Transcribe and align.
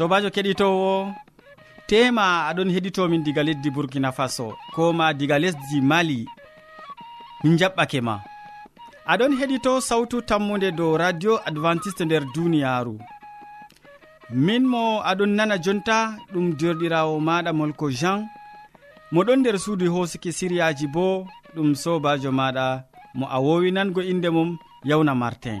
sobajo 0.00 0.28
keɗitowo 0.34 1.12
tema 1.88 2.24
aɗon 2.48 2.70
heɗitomin 2.74 3.22
diga 3.24 3.42
leddi 3.48 3.68
burkina 3.74 4.10
faso 4.18 4.46
ko 4.74 4.82
ma 4.98 5.06
diga 5.18 5.36
lesdi 5.42 5.78
mali. 5.90 6.20
Min 7.44 7.58
jaɓɓake 7.60 8.00
ma. 8.08 8.14
Aɗon 9.12 9.32
heɗito 9.40 9.72
sawtu 9.88 10.16
tammude 10.28 10.68
dow 10.78 10.92
radio 11.02 11.32
adventiste 11.48 12.02
nder 12.04 12.24
duniyaru 12.34 12.96
min 14.44 14.62
mo 14.72 14.82
aɗon 15.10 15.32
nana 15.36 15.56
jonta 15.64 15.96
ɗum 16.32 16.46
jorɗirawo 16.58 17.14
maɗa 17.28 17.50
molko 17.58 17.86
jean. 17.98 18.20
Moɗon 19.12 19.38
nder 19.40 19.56
suudu 19.64 19.86
hosuki 19.94 20.30
siriyaji 20.38 20.86
bo 20.94 21.26
ɗum 21.54 21.68
sobajo 21.82 22.30
maɗa. 22.38 22.66
Mo 23.18 23.24
a 23.36 23.38
wowinango 23.44 24.00
inde 24.12 24.28
mum 24.36 24.50
yawna 24.88 25.14
martin. 25.14 25.60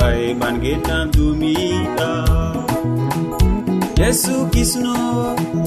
ay 0.00 0.34
getan 0.62 1.04
tumiɗa 1.14 2.10
yesu 4.00 4.34
kisno 4.52 4.94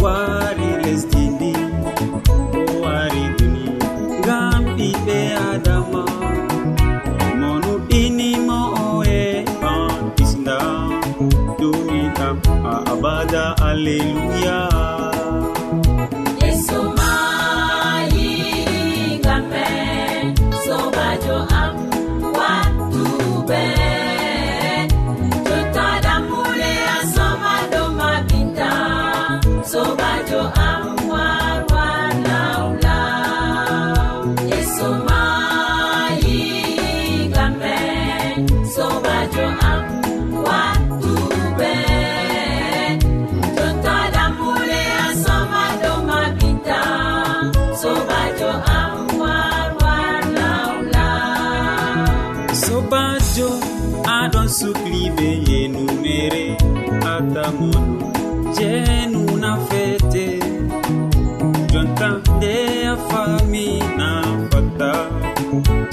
wari 0.03 0.69
lesdini 0.83 1.53
o 2.59 2.61
wari 2.83 3.23
duni 3.37 3.65
ngam 4.19 4.61
ɓiɓɓe 4.77 5.17
adama. 5.51 6.03
Monuɗinimo 7.39 8.59
oe 8.91 9.19
an 9.71 9.91
kisda 10.15 10.57
tumiɗa 11.59 12.27
a 12.71 12.75
abada 12.91 13.43
alleluya 13.67 14.54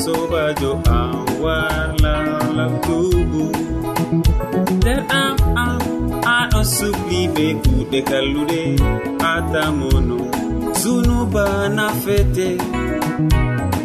sobajo 0.02 0.72
am 0.98 1.14
warla 1.44 2.14
labtugu 2.56 3.44
nder 4.76 5.00
am 5.22 5.36
am 5.64 5.80
aɗo 6.36 6.60
sukli 6.76 7.20
be 7.34 7.46
kuɗe 7.62 7.98
kalluɗe 8.10 8.62
atamono 9.32 10.18
zunuba 10.80 11.44
nafete. 11.76 12.48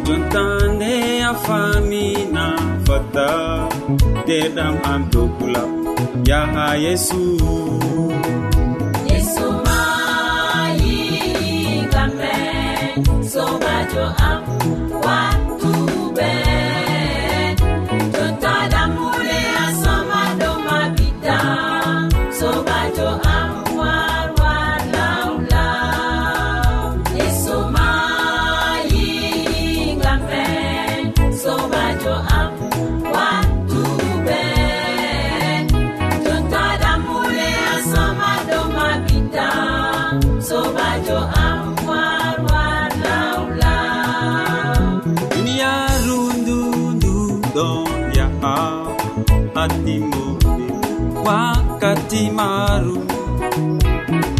Jontande 0.06 0.92
a 1.30 1.32
famina 1.44 2.44
fatta 2.86 3.28
deɗam 4.26 4.74
am 4.92 5.02
dokula 5.12 5.62
yaha 6.28 6.66
yesu. 6.84 7.22
Yesu 9.10 9.46
mayi 9.66 10.96
gamme 11.92 12.34
sobajo 13.32 14.04
am 14.30 14.40
timaaru 52.18 52.96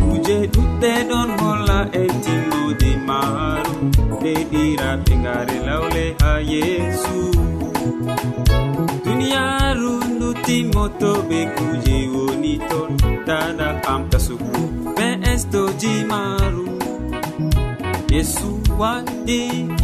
kuje 0.03 0.37
ɗuɗɗe 0.53 0.91
ɗon 1.09 1.29
holla 1.41 1.79
e 2.03 2.05
timmode 2.23 2.91
maaru 3.09 3.75
nde 4.15 4.33
ɗiraɓe 4.51 5.13
ngare 5.23 5.57
lawle 5.67 6.05
ha 6.21 6.33
yesu. 6.53 7.17
Duniyaru 9.05 9.93
ndu 10.15 10.29
timmoto 10.47 11.11
ɓe 11.29 11.39
kuje 11.57 11.97
woni 12.15 12.53
ton. 12.71 12.91
Dada 13.27 13.69
am 13.93 14.03
tasugu 14.11 14.61
ɓe 14.97 15.07
estoji 15.33 15.93
maru 16.11 16.65
yesu 18.15 18.49
waɗi 18.81 19.41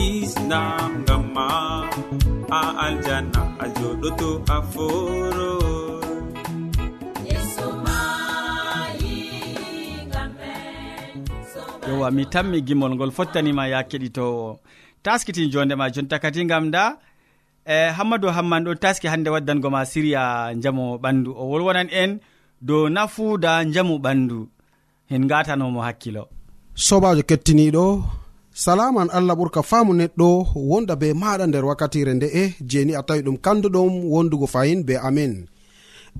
isnam 0.09 0.91
ngam 1.03 1.23
ma 1.35 1.47
a 2.59 2.61
aljanna 2.87 3.43
a 3.63 3.67
joɗoto 3.77 4.29
a 4.55 4.59
foro. 4.73 5.64
yowa 11.95 12.11
mi 12.11 12.25
tammi 12.27 12.59
gimol 12.67 12.93
ngol 12.95 13.11
fottanima 13.17 13.67
ya 13.73 13.81
keɗitowo 13.91 14.59
taskitin 15.05 15.51
jondema 15.53 15.91
jonta 15.95 16.19
kadi 16.19 16.45
gam 16.51 16.71
da 16.75 16.85
e 17.67 17.77
hammadou 17.97 18.31
hamman 18.37 18.65
ɗon 18.67 18.79
taski 18.83 19.07
hande 19.13 19.29
waddango 19.35 19.69
ma 19.71 19.81
siriya 19.93 20.23
jamu 20.63 20.85
ɓandu. 21.03 21.31
O 21.41 21.43
wolwonan 21.51 21.89
en 22.03 22.11
dow 22.69 22.89
nafuuda 22.95 23.53
jamu 23.75 23.95
ɓandu. 24.05 24.39
En 25.15 25.23
gatanomo 25.31 25.81
hakkilo. 25.87 26.23
Sobajo 26.87 27.23
kettiniɗo 27.31 27.85
salaman 28.65 29.09
allah 29.17 29.35
ɓurka 29.39 29.61
faamu 29.71 29.93
neɗɗo 30.01 30.29
wonda 30.71 30.95
be 31.01 31.09
maɗa 31.23 31.45
nder 31.47 31.65
wakkatire 31.69 32.13
nde'e 32.15 32.43
jeni 32.71 32.93
a 32.95 33.03
tawi 33.07 33.21
ɗum 33.27 33.37
kanduɗum 33.45 33.93
wondugo 34.13 34.47
fayin 34.55 34.81
be 34.87 34.95
amin 35.09 35.33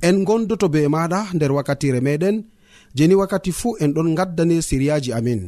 en 0.07 0.17
gondoto 0.27 0.67
be 0.75 0.81
maɗa 0.95 1.21
nder 1.37 1.53
wakkatire 1.57 2.01
meɗen 2.07 2.37
jeni 2.97 3.15
wakkati 3.21 3.51
fuu 3.59 3.77
en 3.83 3.91
ɗon 3.95 4.15
gaddane 4.19 4.57
siriyaji 4.69 5.11
amin 5.19 5.41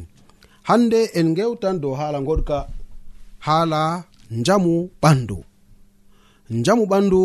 hande 0.67 0.99
en 1.19 1.27
gewtan 1.37 1.75
dow 1.81 1.93
haala 1.99 2.19
goɗka 2.27 2.57
haala 3.45 3.81
njamu 4.39 4.73
ɓandu. 5.01 5.37
Njamu 6.57 6.83
ɓandu 6.91 7.21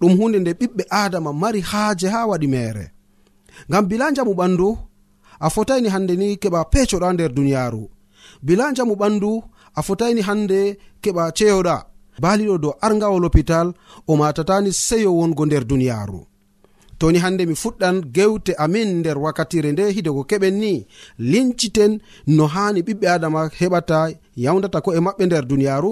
ɗum 0.00 0.12
hunde 0.18 0.38
nde 0.40 0.52
ɓiɓɓe 0.60 0.82
adama 1.00 1.30
mari 1.42 1.60
haaje 1.70 2.06
ha 2.14 2.20
waɗi 2.30 2.48
mere. 2.54 2.84
Ngam 3.68 3.84
bila 3.90 4.06
njamu 4.10 4.32
ɓandu 4.40 4.68
a 5.40 5.50
fotaini 5.54 5.88
hande 5.94 6.14
ni 6.20 6.28
keɓa 6.42 6.60
pecoɗa 6.72 7.08
nder 7.14 7.30
duniyaru 7.36 7.82
bila 8.46 8.64
njamu 8.72 8.94
ɓandu 9.00 9.30
a 9.78 9.80
fotaini 9.86 10.20
hande 10.28 10.58
keɓa 11.02 11.24
ceyoɗa 11.36 11.76
baliɗo 12.22 12.56
dow 12.62 12.74
argawol 12.86 13.22
hopital 13.26 13.68
o 14.10 14.16
matatani 14.20 14.70
seyo 14.86 15.10
wongo 15.18 15.42
nder 15.46 15.64
duniyaru 15.70 16.20
toni 16.98 17.18
hande 17.18 17.46
mi 17.46 17.54
fuɗɗan 17.54 17.96
gewte 18.14 18.52
amin 18.64 18.88
nder 19.00 19.18
wakkatire 19.24 19.72
nde 19.72 19.84
hidego 19.96 20.22
keɓen 20.30 20.54
ni. 20.62 20.86
Linciten 21.18 21.92
no 22.36 22.44
hani 22.54 22.80
ɓiɓɓe 22.86 23.06
adama 23.14 23.40
heɓata 23.58 23.98
yawdata 24.44 24.78
ko 24.84 24.90
e 24.94 25.00
maɓɓe 25.06 25.24
nder 25.26 25.44
duniyaru. 25.50 25.90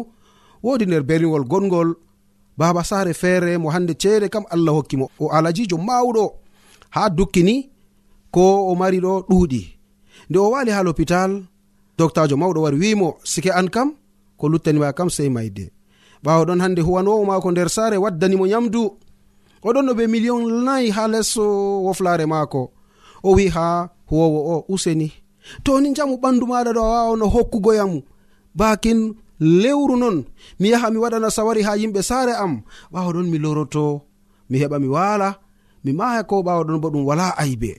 Wodi 0.65 0.85
nder 0.87 1.03
berigol 1.09 1.45
goɗgol 1.51 1.89
baba 2.59 2.83
sare 2.85 3.13
feere 3.21 3.59
mo 3.59 3.69
hande 3.75 3.95
ceede 4.03 4.29
kam 4.29 4.45
allah 4.55 4.75
hokkimo 4.77 5.07
o 5.21 5.29
alajijo 5.37 5.77
mawɗo 5.89 6.25
ha 6.95 7.03
dukkini 7.17 7.57
ko 8.35 8.43
o 8.71 8.75
mari 8.75 8.99
ɗo 9.05 9.13
ɗuuɗi. 9.29 9.63
Nde 10.31 10.39
o 10.39 10.51
wali 10.51 10.71
ha 10.71 10.83
l'hôpital 10.83 11.31
doctajo 11.99 12.37
mawɗo 12.37 12.61
wari 12.65 12.77
wimo 12.83 13.09
sike 13.25 13.51
an 13.59 13.69
kam 13.75 13.89
ko 14.39 14.49
luttanima 14.49 14.93
kam 14.93 15.11
sey 15.11 15.29
mayde 15.29 15.71
ɓawo 16.25 16.43
ɗon 16.49 16.61
hande 16.63 16.81
huwanowo 16.83 17.25
mako 17.25 17.51
nder 17.51 17.69
sare 17.69 17.97
waddanimo 17.97 18.47
nyamdu. 18.47 18.83
oɗon 19.67 19.85
no 19.87 19.93
ɓe 19.99 20.05
million 20.13 20.41
nayi 20.67 20.89
ha 20.97 21.03
les 21.13 21.31
woflare 21.87 22.25
maako. 22.33 22.63
O 23.23 23.31
wi 23.37 23.45
ha 23.55 23.67
huwowo 24.11 24.41
o 24.53 24.65
useni. 24.75 25.09
To 25.65 25.73
ni 25.81 25.89
jamu 25.97 26.15
ɓandu 26.23 26.45
maɗa 26.51 26.71
ɗo 26.77 26.83
a 26.85 26.91
wawano 26.95 27.27
hokkugoyam 27.35 27.93
bakin 28.59 28.99
lewru 29.63 29.95
non 30.03 30.17
mi 30.61 30.67
yaha 30.73 30.89
mi 30.93 30.99
waɗana 31.03 31.29
sawari 31.37 31.63
ha 31.67 31.73
yimɓe 31.81 32.01
saare 32.09 32.33
am 32.45 32.53
ɓawo 32.93 33.11
ɗon 33.15 33.27
mi 33.33 33.39
loroto 33.45 33.85
mi 34.51 34.57
heɓa 34.63 34.77
mi 34.83 34.89
wala 34.97 35.29
mi 35.85 35.91
maya 35.99 36.23
ko 36.31 36.37
ɓawo 36.47 36.63
ɗon 36.67 36.79
bo 36.83 36.89
ɗum 36.93 37.05
wala 37.09 37.27
aybe. 37.43 37.73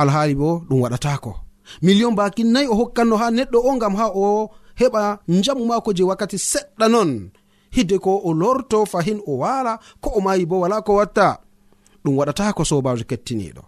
Alhaali 0.00 0.34
bo 0.40 0.48
ɗum 0.68 0.78
waɗatako 0.84 1.32
million 1.82 2.14
bakin 2.18 2.48
nayi 2.54 2.66
o 2.68 2.74
hokkanno 2.80 3.14
ha 3.20 3.26
neɗɗo 3.36 3.58
o 3.68 3.70
gam 3.82 3.94
ha 4.00 4.06
o 4.14 4.50
heɓa 4.80 5.02
jamu 5.44 5.62
maako 5.70 5.90
je 5.96 6.02
wakkati 6.10 6.38
seɗɗa 6.50 6.86
non. 6.94 7.10
hidde 7.70 7.98
ko 7.98 8.20
o 8.24 8.32
lorto 8.32 8.84
fahin 8.86 9.20
o 9.26 9.38
wala 9.42 9.78
ko 10.00 10.10
o 10.16 10.20
mayi 10.20 10.46
bo 10.46 10.60
wala 10.60 10.82
ko 10.82 10.94
watta. 10.94 11.40
Ɗum 12.04 12.16
waɗata 12.18 12.52
ko 12.52 12.64
sobajo 12.64 13.04
kettiniɗo 13.04 13.62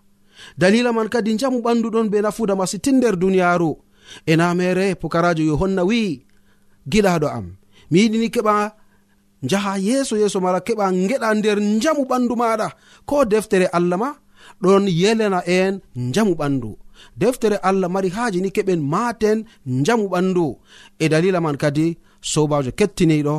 dalila 0.58 0.92
man 0.92 1.08
kadi 1.08 1.36
jamu 1.38 1.58
ɓandu 1.60 1.90
ɗon 1.90 2.08
be 2.10 2.22
nafuda 2.22 2.54
masitin 2.54 2.96
nder 2.98 3.16
duniyaru 3.16 3.76
e 4.26 4.36
namere 4.36 4.94
pukarajo 4.94 5.42
yohanna 5.42 5.82
wi'i 5.84 6.22
gilaɗo 6.90 7.26
am. 7.26 7.46
Mi 7.90 7.98
yiɗini 8.02 8.28
keɓa 8.34 8.54
jaha 9.42 9.78
yeeso 9.78 10.16
yeeso 10.16 10.40
mara 10.40 10.60
keɓa 10.60 10.92
geɗa 11.08 11.34
nder 11.34 11.58
jamu 11.82 12.02
ɓandu 12.10 12.34
maɗa 12.36 12.68
ko 13.08 13.24
deftere 13.24 13.66
allah 13.72 13.98
ma 13.98 14.10
ɗon 14.62 14.84
yelena 14.88 15.40
en 15.46 15.80
jamu 16.14 16.34
ɓandu 16.34 16.70
deftere 17.16 17.56
allah 17.62 17.88
mari 17.88 18.08
haji 18.08 18.40
ni 18.40 18.50
keɓen 18.50 18.80
maten 18.92 19.44
jamu 19.86 20.08
ɓandu 20.12 20.56
e 20.98 21.08
dalila 21.08 21.40
man 21.40 21.56
kadi 21.56 21.96
sobajo 22.20 22.70
kettiniɗo 22.78 23.36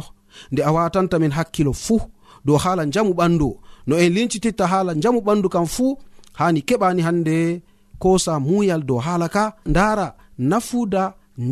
nde 0.51 0.61
a 0.63 0.71
watanta 0.71 1.19
min 1.19 1.31
hakkilo 1.31 1.73
fuu. 1.73 2.01
Dow 2.45 2.57
haala 2.63 2.85
jamu 2.93 3.11
ɓandu 3.13 3.49
no 3.87 3.95
en 3.97 4.09
lincititta 4.15 4.65
haala 4.71 4.91
jamu 5.03 5.19
ɓandu 5.27 5.47
kam 5.49 5.65
fuu 5.65 5.97
hani 6.39 6.61
keɓani 6.67 7.01
hande 7.07 7.61
kosa 7.99 8.39
muyal 8.39 8.81
dow 8.89 8.99
haala 9.05 9.27
ka. 9.35 9.43
Ndara 9.65 10.07
nafuda 10.37 11.03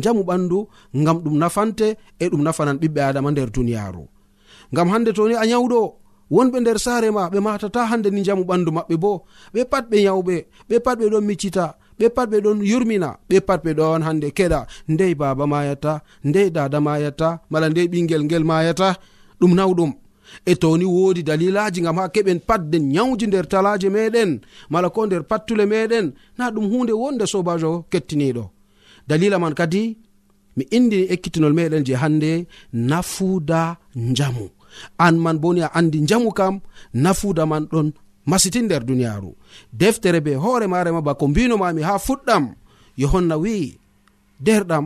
jamu 0.04 0.22
ɓandu 0.28 0.58
ngam 0.96 1.16
ɗum 1.24 1.36
nafante 1.42 1.96
e 2.18 2.24
ɗum 2.30 2.42
nafanan 2.46 2.76
ɓiɓɓe 2.80 3.00
adama 3.08 3.30
nder 3.30 3.50
duniyaru 3.54 4.04
ngam 4.72 4.88
hande 4.92 5.10
toni 5.16 5.34
a 5.34 5.44
nyawɗo 5.46 5.80
wonɓe 6.34 6.58
nder 6.60 6.78
saare 6.84 7.08
ma 7.10 7.22
ɓe 7.32 7.38
matata 7.46 7.80
hande 7.90 8.08
ni 8.10 8.20
jamu 8.26 8.42
ɓandu 8.48 8.70
maɓɓe 8.76 8.96
bo 9.02 9.12
ɓe 9.54 9.60
pat 9.70 9.84
ɓe 9.90 9.96
nyawɓe 10.04 10.34
ɓe 10.68 10.76
pat 10.84 10.96
ɓe 11.00 11.06
ɗon 11.12 11.24
miccita. 11.28 11.64
ɓe 11.98 12.06
pat 12.16 12.28
ɓe 12.32 12.38
ɗon 12.44 12.58
yurmina 12.70 13.08
ɓe 13.28 13.36
pat 13.48 13.60
ɓe 13.64 13.72
ɗon 13.78 14.02
hande 14.06 14.28
keɗa. 14.38 14.60
Ndey 14.92 15.14
baba 15.20 15.44
mayata 15.52 15.92
ndey 16.28 16.48
dada 16.56 16.78
mayata 16.86 17.28
mala 17.50 17.66
ndey 17.70 17.86
ɓingel 17.92 18.22
ngel 18.24 18.44
mayata 18.50 18.88
ɗum 19.40 19.52
nawɗum. 19.58 19.92
E 20.50 20.54
toni 20.62 20.84
wodi 20.84 21.22
dalilaji 21.28 21.80
gam 21.84 21.96
ha 22.00 22.08
keɓen 22.14 22.40
patden 22.48 22.84
nyawji 22.94 23.26
nder 23.26 23.46
talaje 23.52 23.88
meɗen 23.96 24.30
mala 24.72 24.88
ko 24.94 25.00
nder 25.06 25.22
pattule 25.30 25.64
meɗen 25.72 26.06
na 26.38 26.44
ɗum 26.54 26.66
hunde 26.70 26.92
wonde 26.92 27.24
sobajo 27.32 27.70
kettiniɗo. 27.90 28.44
Dalila 29.08 29.38
man 29.38 29.54
kadi 29.54 29.82
mi 30.56 30.64
indini 30.76 31.06
ekkitinol 31.14 31.54
meɗen 31.58 31.84
je 31.86 31.94
hande 32.02 32.30
nafuda 32.90 33.60
njamu. 33.96 34.46
An 34.98 35.14
man 35.24 35.38
boni 35.42 35.60
a 35.66 35.68
andi 35.78 35.98
njamu 36.02 36.30
kam 36.38 36.54
nafuda 37.04 37.42
man 37.50 37.64
ɗon 37.72 37.88
masitin 38.30 38.64
nder 38.68 38.82
duniyaaru. 38.88 39.30
Deftere 39.80 40.20
be 40.20 40.32
hoore 40.42 40.66
marema 40.66 41.00
bako 41.08 41.24
mbinomami 41.28 41.82
ha 41.88 41.94
fuɗɗam 42.06 42.44
yohanna 43.00 43.36
wi'i 43.42 43.68
derɗam 44.46 44.84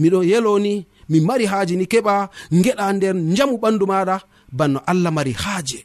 miɗo 0.00 0.18
yeloni 0.30 0.74
mi 1.10 1.18
mari 1.28 1.46
haaji 1.52 1.74
ni 1.76 1.84
keɓa 1.92 2.14
geɗa 2.64 2.86
nder 2.96 3.14
jamu 3.36 3.54
ɓandu 3.62 3.84
maɗa 3.92 4.16
banno 4.58 4.78
allah 4.90 5.10
mari 5.16 5.32
haaje. 5.42 5.78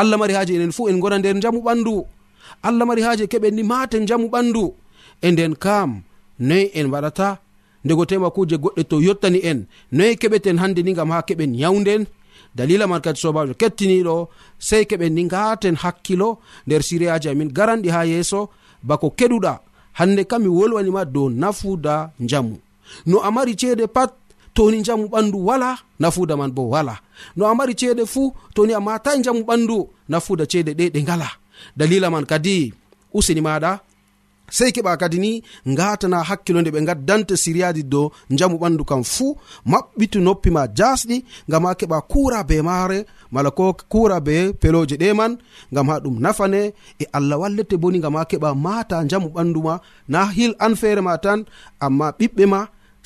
Allah 0.00 0.16
mari 0.20 0.34
haaje 0.36 0.52
enen 0.56 0.72
fuu 0.76 0.88
en 0.90 0.98
gona 1.02 1.18
nder 1.18 1.36
jamu 1.42 1.60
ɓandu 1.66 1.94
allah 2.66 2.84
mari 2.88 3.02
haaje 3.06 3.24
keɓen 3.32 3.54
ni 3.56 3.62
maten 3.70 4.06
jamu 4.08 4.26
ɓandu 4.34 4.64
e 5.20 5.28
nden 5.32 5.54
kam 5.64 5.90
noyi 6.48 6.64
en 6.78 6.86
waɗata? 6.92 7.28
Ndego 7.84 8.04
tema 8.10 8.28
kuje 8.36 8.56
goɗɗe 8.62 8.82
to 8.90 8.96
yottani 9.06 9.38
en 9.50 9.58
noyi 9.96 10.12
keɓeten 10.20 10.58
hande 10.62 10.80
ni 10.82 10.92
gam 10.98 11.10
ha 11.12 11.18
keɓen 11.28 11.52
yawnden 11.62 12.02
dalila 12.56 12.86
man 12.86 13.00
kadi 13.00 13.18
sobajo 13.20 13.54
kettiniɗo 13.54 14.28
sey 14.58 14.84
keɓen 14.84 15.12
ni 15.14 15.24
gaten 15.28 15.76
hakkilo 15.82 16.38
nder 16.66 16.82
siriyaji 16.82 17.28
amin. 17.28 17.48
Garanɗi 17.56 17.88
ha 17.94 18.04
yeeso 18.04 18.48
bako 18.82 19.08
keɗuɗa. 19.18 19.58
Hande 19.98 20.24
kam 20.24 20.42
mi 20.42 20.48
wolwanima 20.48 21.04
dow 21.04 21.28
nafuda 21.30 22.10
njamu. 22.20 22.56
No 23.06 23.18
a 23.20 23.30
mari 23.30 23.54
ceede 23.56 23.86
pat 23.86 24.10
toni 24.54 24.78
njamu 24.80 25.06
ɓandu 25.12 25.38
wala 25.48 25.78
nafuda 26.00 26.36
man 26.36 26.50
bo 26.56 26.62
wala. 26.70 26.94
No 27.36 27.46
a 27.46 27.54
mari 27.54 27.74
ceede 27.74 28.06
fuu 28.06 28.32
toni 28.54 28.72
a 28.74 28.80
matai 28.80 29.18
njamu 29.18 29.42
ɓandu 29.48 29.86
nafuda 30.08 30.44
ceede 30.46 30.72
ɗe 30.78 30.90
ɗe 30.94 31.02
ngala. 31.02 31.28
Dalila 31.76 32.10
man 32.10 32.24
kadi 32.26 32.72
usini 33.14 33.40
maɗa 33.40 33.80
sei 34.56 34.70
keɓa 34.74 34.92
kadi 35.00 35.18
ni 35.24 35.30
ngatana 35.72 36.18
hakkilo 36.28 36.60
nde 36.60 36.70
ɓe 36.74 36.80
gaddanta 36.88 37.34
siryaji 37.42 37.82
dow 37.92 38.06
jamu 38.38 38.56
ɓandu 38.62 38.82
kam 38.90 39.02
fuu 39.14 39.30
maɓɓitu 39.70 40.18
noppi 40.26 40.48
ma 40.56 40.62
jasɗi 40.78 41.16
ngam 41.48 41.64
ha 41.66 41.72
keɓa 41.80 41.98
kura 42.10 42.38
be 42.48 42.56
maare 42.68 42.98
mala 43.34 43.50
ko 43.58 43.64
kura 43.92 44.16
be 44.26 44.36
peloje 44.60 44.96
ɗe 45.02 45.08
man 45.18 45.32
ngam 45.72 45.86
ha 45.90 45.96
ɗum 46.04 46.16
nafane 46.24 46.60
e 47.02 47.04
allah 47.16 47.36
wallete 47.42 47.74
boni 47.82 47.98
ngam 47.98 48.14
ha 48.18 48.22
keɓa 48.30 48.50
mata 48.64 48.96
jamu 49.10 49.28
ɓandu 49.34 49.60
ma 49.66 49.74
na 50.12 50.20
hil 50.36 50.52
an 50.64 50.74
feere 50.80 51.00
ma 51.08 51.14
tan 51.24 51.40
amma 51.86 52.06
ɓiɓɓe 52.18 52.44
ma 52.52 52.60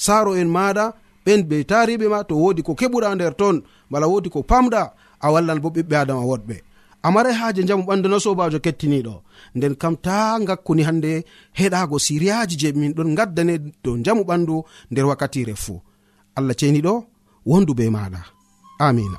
saro 0.04 0.32
en 0.40 0.48
maɗa 0.56 0.84
ɓen 1.24 1.40
be 1.48 1.56
tariɓe 1.70 2.06
ma 2.12 2.18
to 2.28 2.34
wodi 2.42 2.62
ko 2.66 2.72
keɓuɗa 2.80 3.14
nder 3.14 3.34
ton 3.40 3.56
mala 3.90 4.06
wodi 4.12 4.28
ko 4.34 4.40
pamɗa 4.50 4.82
a 5.24 5.26
wallan 5.32 5.58
bo 5.62 5.68
ɓiɓɓe 5.76 5.94
adama 6.02 6.22
woɗɓe. 6.30 6.56
a 7.02 7.08
marai 7.10 7.34
haaje 7.40 7.62
jamu 7.68 7.82
ɓandu 7.88 8.08
na 8.08 8.18
sobajo 8.24 8.58
kettiniɗo 8.64 9.14
nden 9.56 9.74
kam 9.80 9.94
ta 10.04 10.38
gakkuni 10.48 10.82
hande 10.88 11.12
heɗago 11.58 11.96
siriyaji 12.04 12.54
je 12.60 12.68
min 12.80 12.92
ɗon 12.96 13.14
gaddane 13.18 13.54
dow 13.84 13.96
jamu 14.04 14.22
ɓandu 14.28 14.54
nder 14.90 15.04
wakkatire 15.10 15.54
fuu. 15.64 15.80
Allah 16.36 16.54
ceniɗo 16.60 16.92
wondu 17.46 17.72
be 17.78 17.84
maɗa 17.96 18.20
amina 18.86 19.18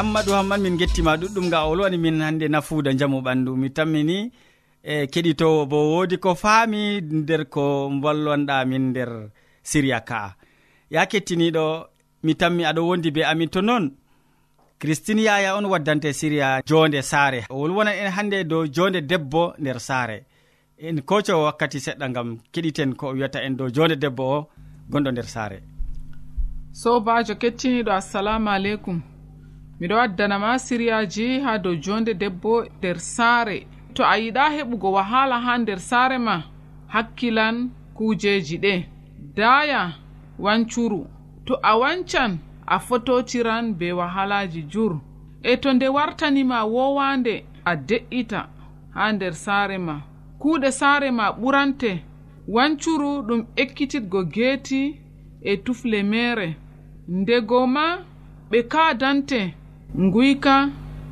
hammadou 0.00 0.34
hamman 0.34 0.60
min 0.64 0.76
gettima 0.80 1.12
ɗuɗɗum 1.20 1.46
ga 1.52 1.60
ol 1.70 1.80
wani 1.80 1.98
min 2.04 2.16
hande 2.26 2.46
nafuuda 2.48 2.90
jamu 2.98 3.18
ɓandu 3.26 3.50
mi 3.62 3.68
tammini 3.76 4.16
e 4.92 4.94
keɗitowo 5.12 5.66
bo 5.70 5.78
woodi 5.92 6.16
ko 6.24 6.30
faami 6.42 6.82
nder 7.18 7.42
ko 7.54 7.64
ballonɗa 8.02 8.56
min 8.70 8.84
nder 8.90 9.10
siriya 9.62 10.00
ka'a. 10.08 10.30
Ya 10.94 11.02
kettiniɗo 11.10 11.64
mi 12.24 12.32
tammi 12.40 12.62
aɗo 12.70 12.80
wondi 12.88 13.10
be 13.16 13.22
amin 13.30 13.50
to 13.54 13.60
noon 13.60 13.84
christine 14.80 15.22
yaya 15.28 15.56
on 15.56 15.66
waddante 15.72 16.08
siriya 16.20 16.62
jonde 16.68 17.00
saare. 17.02 17.40
Wolwona 17.50 17.92
en 18.02 18.10
hande 18.16 18.36
e 18.40 18.44
dow 18.44 18.64
jonde 18.76 19.00
debbo 19.10 19.42
nder 19.58 19.78
saare. 19.88 20.24
En 20.86 20.96
koco 21.02 21.44
wakkati 21.44 21.78
seɗɗa 21.86 22.06
gam 22.14 22.38
keɗiten 22.52 22.90
ko 22.96 23.06
wiyata 23.14 23.38
en 23.46 23.56
dow 23.58 23.68
jonde 23.76 23.96
debbo 24.02 24.24
o 24.36 24.48
gonɗo 24.90 25.10
nder 25.12 25.28
saare. 25.34 25.58
Sobajo 26.72 27.34
kettiniɗo 27.42 27.92
assalamu 28.00 28.48
aleykum. 28.56 29.09
miɗo 29.80 29.94
waddanama 29.96 30.58
siriyaji 30.58 31.40
ha 31.40 31.58
dow 31.58 31.74
jonde 31.74 32.14
debbo 32.14 32.64
nder 32.78 32.98
saare. 32.98 33.66
To 33.94 34.04
a 34.04 34.16
yiɗa 34.18 34.44
heɓugo 34.56 34.92
wahala 34.92 35.40
ha 35.40 35.58
nder 35.58 35.78
saare 35.78 36.18
ma? 36.18 36.42
Hakkilan 36.86 37.70
kujeji 37.94 38.58
ɗe. 38.58 38.84
Daya 39.36 39.92
wancuru. 40.38 41.06
To 41.46 41.54
a 41.62 41.78
wancan 41.78 42.38
a 42.66 42.78
fototiran 42.78 43.74
be 43.78 43.92
wahalaji 43.92 44.62
jur. 44.68 45.00
E 45.42 45.56
to 45.56 45.72
nde 45.72 45.88
wartanima 45.88 46.64
wowande 46.64 47.44
a 47.64 47.76
de'ita 47.76 48.48
ha 48.94 49.12
nder 49.12 49.32
saare 49.34 49.78
ma. 49.78 50.02
Kuuɗe 50.38 50.70
saare 50.72 51.10
ma 51.10 51.30
ɓurante. 51.32 52.02
Wancuru 52.48 53.22
ɗum 53.22 53.46
ekkititgo 53.56 54.24
geeti 54.24 55.00
e 55.42 55.56
tufle 55.56 56.02
mere. 56.02 56.56
Ndego 57.08 57.66
ma 57.66 57.98
ɓe 58.50 58.62
kaadante 58.68 59.54
nguyka 59.98 60.68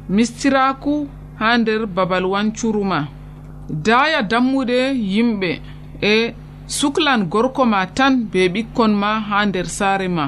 mistiraku 0.09 1.09
ha 1.39 1.59
nder 1.59 1.87
babal 1.87 2.25
wancuru 2.27 2.85
ma 2.85 3.07
daaya 3.71 4.23
dammuɗe 4.23 4.79
yimɓe 5.15 5.51
e 6.03 6.35
suklan 6.67 7.25
gorko 7.33 7.65
ma 7.65 7.87
tan 7.87 8.15
be 8.33 8.49
ɓikkon 8.49 8.93
ma 8.95 9.21
ha 9.21 9.47
nder 9.47 9.67
saare 9.67 10.09
ma. 10.09 10.27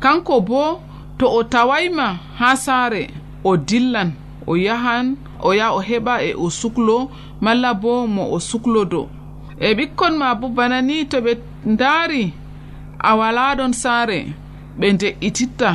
Kanko 0.00 0.40
bo 0.40 0.80
to 1.18 1.26
o 1.26 1.42
tawayma 1.42 2.06
ha 2.38 2.56
saare 2.56 3.10
o 3.44 3.56
dillan 3.56 4.12
o 4.46 4.56
yahan 4.56 5.16
o 5.42 5.52
yaha 5.52 5.74
o 5.74 5.80
heɓa 5.80 6.14
e 6.22 6.34
o 6.34 6.50
suklo 6.50 7.10
malla 7.40 7.74
bo 7.74 8.06
mo 8.06 8.22
o 8.34 8.38
suklodo 8.38 9.08
e 9.60 9.74
ɓikkon 9.74 10.14
ma 10.18 10.34
bo 10.34 10.48
bana 10.48 10.80
ni 10.82 11.04
to 11.10 11.18
ɓe 11.20 11.32
ndaari 11.66 12.32
a 12.98 13.10
walaɗon 13.18 13.72
saare 13.72 14.18
ɓe 14.78 14.86
de'ititta 15.00 15.70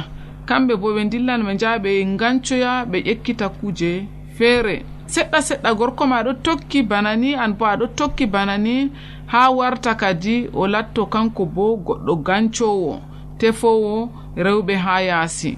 kamɓe 0.48 0.74
bo 0.82 0.88
ɓe 0.96 1.02
dillan 1.12 1.42
ɓe 1.46 1.52
njaha 1.56 1.78
ɓe 1.84 1.92
gancoya 2.20 2.86
ɓe 2.92 2.98
ƴekkita 3.08 3.48
kuuje 3.50 3.92
feere 4.38 4.76
seɗɗa 5.14 5.40
seɗɗa 5.48 5.70
gorko 5.78 6.04
ma 6.08 6.16
aɗo 6.22 6.34
tokki 6.46 6.80
bana 6.84 7.16
ni 7.16 7.30
an 7.36 7.52
bo 7.58 7.66
aɗo 7.66 7.86
tokki 7.98 8.26
bana 8.26 8.58
ni 8.58 8.92
ha 9.28 9.50
warta 9.58 9.96
kadi 9.96 10.36
o 10.54 10.68
latto 10.68 11.06
kanko 11.14 11.46
bo 11.46 11.66
goɗɗo 11.86 12.14
gancowo 12.28 13.02
tefowo 13.40 14.10
rewɓe 14.46 14.76
ha 14.86 14.96
yaasi. 15.02 15.52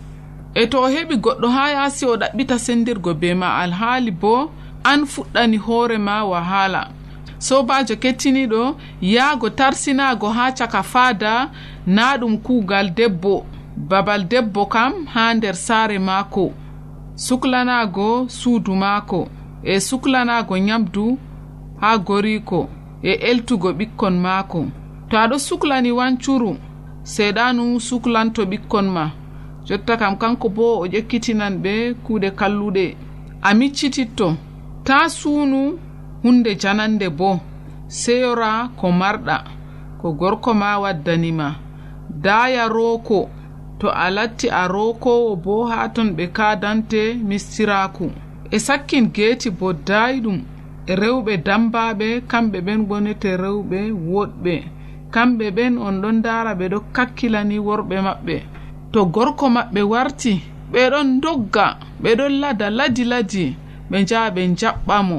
E 0.55 0.67
to 0.67 0.77
o 0.85 0.87
heɓi 0.93 1.15
goɗɗo 1.23 1.47
ha 1.55 1.63
yaasi 1.75 2.05
o 2.05 2.15
ɗaɓɓita 2.21 2.57
sendirgo 2.65 3.13
be 3.13 3.33
ma 3.33 3.47
alhaali 3.61 4.11
bo 4.11 4.51
an 4.83 5.01
fuɗɗani 5.05 5.57
hoorema 5.65 6.23
wahala. 6.31 6.81
Sobajo 7.39 7.95
kettiniɗo 8.03 8.75
yaago 9.01 9.49
tarsinago 9.49 10.27
ha 10.29 10.51
caka 10.57 10.81
faada 10.83 11.49
na 11.85 12.17
ɗum 12.17 12.37
kuugal 12.45 12.89
debbo. 12.95 13.45
babal 13.77 14.23
debbo 14.27 14.65
kam 14.65 15.05
ha 15.05 15.33
nder 15.33 15.55
saare 15.55 15.99
maako. 15.99 16.51
Suklanaago 17.15 18.25
suudu 18.29 18.75
maako. 18.75 19.27
E 19.63 19.79
suklanaago 19.79 20.57
nyamdu 20.57 21.17
ha 21.81 21.97
goriiko. 21.97 22.69
E 23.03 23.11
eltugo 23.11 23.71
ɓikkon 23.73 24.15
maako. 24.19 24.65
To 25.09 25.17
aɗo 25.17 25.39
suklani 25.39 25.91
wancuru 25.91 26.57
seeɗanu 27.03 27.79
suklanto 27.79 28.43
ɓikkon 28.45 28.87
ma. 28.89 29.11
Jotta 29.65 29.97
kam 29.97 30.15
kanko 30.17 30.49
bo 30.49 30.79
o 30.81 30.85
ƴekkitinan 30.87 31.57
ɓe 31.63 31.93
kuuɗe 32.03 32.29
kalluɗe. 32.31 32.95
A 33.41 33.53
miccititto. 33.53 34.35
Ta 34.83 35.09
suunu 35.09 35.79
hunde 36.23 36.55
janande 36.61 37.09
bo. 37.09 37.39
Seyora 37.87 38.69
ko 38.77 38.91
marɗa. 38.91 39.43
Ko 40.01 40.11
gorko 40.13 40.53
ma 40.53 40.79
waddanima 40.79 41.55
dayarooko 42.09 43.29
to 43.79 43.87
a 43.89 44.09
latti 44.11 44.47
a 44.49 44.67
rokowo 44.67 45.35
bo 45.35 45.65
ha 45.69 45.87
ton 45.89 46.09
ɓe 46.17 46.25
kadante 46.37 47.01
mistiraku. 47.27 48.11
E 48.51 48.59
sakkin 48.59 49.11
geeti 49.13 49.49
bo 49.49 49.73
dayɗum 49.73 50.39
e 50.87 50.93
rewɓe 50.95 51.33
dambaɓe 51.45 52.07
kamɓe 52.27 52.57
ɓen 52.65 52.85
gonete 52.87 53.37
rewɓe 53.37 53.79
woɗɓe. 54.11 54.55
Kamɓe 55.13 55.45
ɓen 55.51 55.77
on 55.77 56.01
ɗon 56.01 56.21
dara 56.21 56.53
ɓe 56.55 56.65
ɗo 56.69 56.79
kakkilani 56.95 57.57
worɓe 57.59 57.95
maɓɓe. 58.07 58.35
To 58.91 59.05
gorko 59.05 59.49
maɓɓe 59.49 59.81
warti 59.91 60.33
ɓe 60.71 60.89
ɗon 60.91 61.19
dogga 61.21 61.77
ɓe 62.01 62.15
ɗon 62.15 62.33
lada 62.41 62.69
ladi 62.69 63.03
ladi 63.03 63.55
ɓe 63.89 63.97
njaha 64.03 64.29
ɓe 64.35 64.41
jaɓɓa 64.59 64.97
mo. 65.09 65.17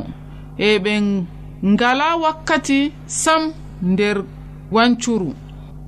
E 0.59 0.79
ɓe 0.79 0.93
ngala 1.65 2.17
wakkati 2.23 2.93
sam 3.07 3.53
nder 3.83 4.25
wancuru 4.73 5.35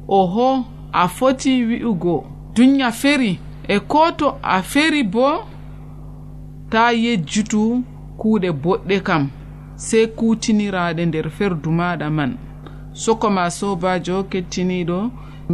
oho 0.08 0.64
a 0.92 1.08
foti 1.08 1.64
wi'ugo. 1.68 2.37
dunya 2.58 2.90
feri. 2.92 3.38
E 3.68 3.78
ko 3.80 4.10
to 4.18 4.38
a 4.42 4.62
feri 4.62 5.02
bo 5.02 5.46
ta 6.70 6.90
yejjutu 6.92 7.84
kuuɗe 8.18 8.50
boɗɗe 8.62 8.96
kam 9.06 9.30
sey 9.76 10.06
kutiniraɗe 10.16 11.02
nder 11.06 11.30
ferdu 11.30 11.70
maɗa 11.70 12.10
man. 12.10 12.32
Sokoma 12.92 13.50
sobajo 13.50 14.24
kettiniɗo 14.30 14.98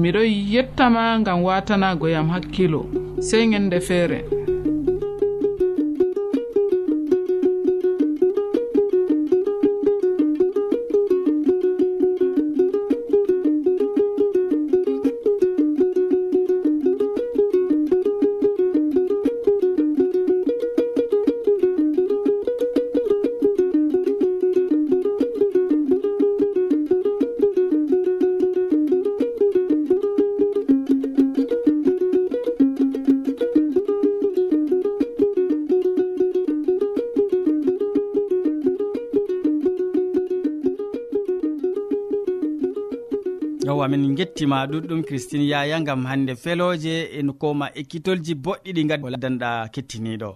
miɗo 0.00 0.22
yettama 0.52 1.18
ngam 1.20 1.42
watanago 1.46 2.06
yam 2.08 2.28
hakkilo 2.30 2.80
sey 3.20 3.46
ñande 3.46 3.80
feere. 3.80 4.18
amin 43.84 44.14
gettima 44.16 44.66
ɗuɗɗum 44.66 45.02
christine 45.06 45.44
yaya 45.52 45.80
gam 45.86 46.04
hande 46.06 46.34
feloje 46.42 46.94
en 47.18 47.32
koma 47.40 47.66
ekkitolji 47.80 48.34
boɗɗi 48.44 48.70
ɗi 48.76 48.82
gadi 48.88 49.16
danɗa 49.22 49.68
kettiniɗo. 49.74 50.30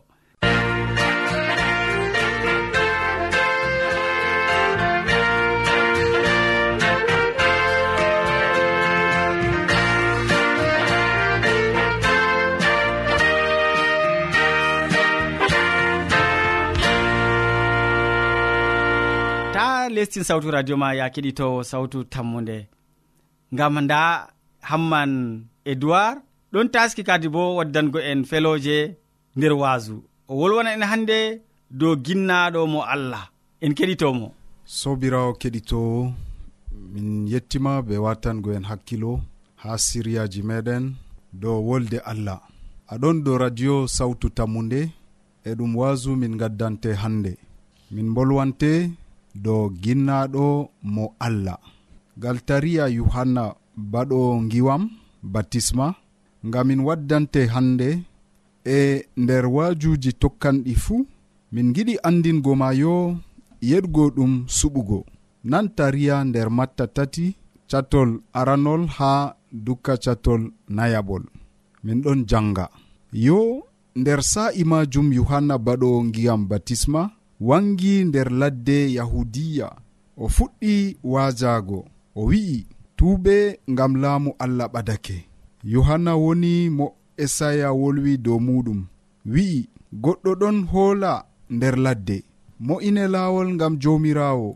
Lestin 19.99 20.23
sawtu 20.23 20.50
radio 20.50 20.76
ma 20.76 20.93
ya 20.95 21.09
keɗitowo 21.14 21.62
sawtu 21.64 22.05
tammude. 22.05 22.69
ngam 23.55 23.75
nda 23.85 24.00
hamman 24.69 25.12
edoird 25.71 26.19
ɗon 26.52 26.69
taski 26.75 27.02
kadi 27.09 27.28
bo 27.35 27.43
waddango 27.59 27.99
en 28.11 28.21
feloje 28.31 28.78
nder 29.37 29.52
waasu 29.62 29.97
o 30.31 30.33
wolwana 30.40 30.71
en 30.76 30.85
hannde 30.90 31.19
dow 31.71 31.95
ginnaɗo 32.05 32.61
mo 32.73 32.81
allah. 32.95 33.25
En 33.64 33.73
keɗitomo. 33.76 34.26
Sobirawo 34.78 35.31
keɗitowo 35.40 36.12
min 36.93 37.09
yettima 37.33 37.73
be 37.87 37.95
watango 38.05 38.50
en 38.57 38.64
hakkilo 38.71 39.12
ha 39.62 39.71
siriyaji 39.87 40.40
meɗen 40.49 40.85
dow 41.43 41.59
wolde 41.69 41.99
allah. 42.11 42.40
Aɗon 42.93 43.17
do 43.25 43.33
radio 43.43 43.75
sawtu 43.97 44.26
tammude 44.37 44.81
e 45.45 45.50
ɗum 45.59 45.73
waasu 45.81 46.11
min 46.21 46.35
gaddante 46.40 46.90
hannde 47.02 47.33
min 47.95 48.09
bolwante 48.14 48.71
dow 49.45 49.62
ginnaɗo 49.83 50.45
mo 50.95 51.05
allah. 51.26 51.59
galtariya 52.22 52.84
yohanna 52.88 53.54
baɗo 53.92 54.20
giwam 54.50 54.82
batisma 55.22 55.87
ngamin 56.46 56.80
waddante 56.87 57.46
hande 57.54 57.88
e 58.64 59.04
nder 59.16 59.44
wajuji 59.56 60.10
tokkanɗi 60.22 60.75
fuu 60.84 61.06
min 61.52 61.68
giɗi 61.75 61.94
andingo 62.08 62.52
ma 62.60 62.68
yo 62.82 62.94
yeɗgo 63.70 64.04
ɗum 64.16 64.32
suɓugo. 64.56 64.98
Nan 65.50 65.66
tariya 65.76 66.16
nder 66.28 66.48
matta 66.58 66.84
tati 66.96 67.26
catol 67.70 68.10
aranol 68.38 68.82
ha 68.96 69.12
dukka 69.64 69.94
catol 70.04 70.42
nayabol. 70.76 71.25
Min 71.84 71.98
ɗon 72.04 72.20
janga 72.30 72.66
yo 73.26 73.38
nder 74.00 74.20
sa'i 74.32 74.62
majum 74.70 75.08
yohanna 75.18 75.54
baɗo 75.66 75.88
ngiyam 76.06 76.42
batisma 76.50 77.02
wangi 77.48 77.94
nder 78.08 78.28
ladde 78.40 78.78
yahudiya. 78.96 79.68
O 80.16 80.28
fuɗɗi 80.34 80.75
wajago 81.12 81.80
o 82.20 82.22
wi'i 82.30 82.58
tuuɓe 82.96 83.34
ngam 83.72 83.92
laamu 84.02 84.30
allah 84.44 84.66
ɓadake. 84.75 85.16
Yohanna 85.75 86.12
woni 86.22 86.52
mo 86.76 86.87
esaya 87.25 87.68
wolwi 87.80 88.12
dow 88.25 88.38
muɗum. 88.46 88.80
Wi'i 89.32 89.58
goɗɗo 90.02 90.30
ɗon 90.40 90.56
hoola 90.72 91.12
nder 91.54 91.76
ladde. 91.84 92.16
Mo'ine 92.66 93.02
laawol 93.14 93.48
ngam 93.56 93.75
joomiraawo. 93.82 94.48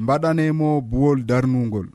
Mbaɗanemo 0.00 0.68
buwol 0.90 1.18
darnugol 1.28 1.88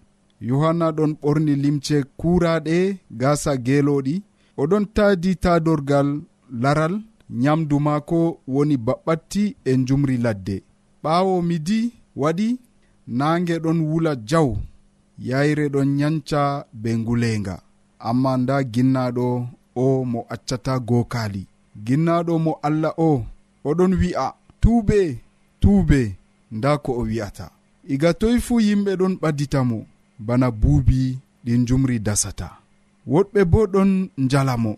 yohanna 0.49 0.87
ɗon 0.97 1.11
ɓorni 1.21 1.53
limce 1.63 1.97
kuuraaɗe 2.19 2.77
gaasa 3.19 3.51
geelooɗi. 3.65 4.15
Oɗon 4.61 4.83
taadi 4.95 5.31
taadorgal 5.43 6.07
laral 6.63 6.93
nyamdu 7.41 7.75
maako 7.85 8.19
woni 8.53 8.75
baɓɓatti 8.85 9.43
e 9.69 9.71
njumri 9.81 10.15
ladde. 10.25 10.55
Ɓaawo 11.03 11.33
midi 11.49 11.79
waɗi 12.21 12.47
naange 13.17 13.55
ɗon 13.63 13.77
wula 13.89 14.11
jaw. 14.29 14.47
yayre 15.27 15.65
ɗon 15.73 15.89
yanca 15.99 16.65
be 16.81 16.89
ngulenga. 16.97 17.55
Amma 18.09 18.31
nda 18.41 18.55
ginnaɗo 18.73 19.27
o 19.75 20.05
mo 20.11 20.19
accata 20.33 20.73
gokali. 20.89 21.43
Ginnaɗo 21.85 22.33
mo 22.45 22.51
allah 22.67 22.93
o 22.97 23.25
oɗon 23.69 23.91
wi'a 24.01 24.25
tuube 24.61 24.99
tuube 25.61 25.99
nda 26.55 26.71
ko 26.83 26.91
o 26.99 27.03
wi'ata. 27.09 27.45
Iga 27.93 28.09
toy 28.19 28.35
fuu 28.45 28.59
yimɓe 28.67 28.91
ɗon 28.99 29.13
ɓadditamo 29.21 29.77
bana 30.27 30.47
buubi 30.61 30.99
ɗin 31.45 31.61
jumri 31.67 31.95
dasata. 32.07 32.47
Woɗɓe 33.11 33.41
bo 33.51 33.59
ɗon 33.73 33.91
njalamo 34.23 34.71